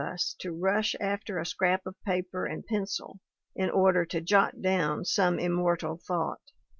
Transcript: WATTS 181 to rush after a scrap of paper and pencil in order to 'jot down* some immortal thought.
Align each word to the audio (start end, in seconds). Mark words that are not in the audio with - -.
WATTS 0.03 0.35
181 0.39 0.39
to 0.55 0.59
rush 0.63 0.95
after 0.99 1.37
a 1.37 1.45
scrap 1.45 1.85
of 1.85 1.95
paper 2.03 2.47
and 2.47 2.65
pencil 2.65 3.19
in 3.55 3.69
order 3.69 4.03
to 4.03 4.19
'jot 4.19 4.59
down* 4.59 5.05
some 5.05 5.37
immortal 5.37 5.95
thought. 6.03 6.41